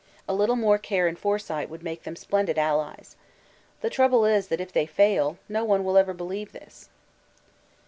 A 0.27 0.33
little 0.33 0.55
more 0.55 0.79
care 0.79 1.07
and 1.07 1.15
foresight 1.15 1.69
would 1.69 1.83
make 1.83 2.01
them 2.05 2.15
splendid 2.15 2.57
allies. 2.57 3.15
The 3.81 3.89
trouble 3.91 4.25
is 4.25 4.47
that 4.47 4.59
if 4.59 4.73
they 4.73 4.87
fail, 4.87 5.37
no 5.47 5.63
one 5.63 5.83
will 5.85 5.95
ever 5.95 6.15
believe 6.15 6.53
this. 6.53 6.89